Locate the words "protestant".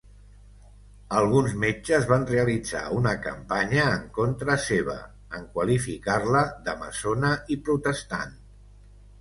7.69-8.35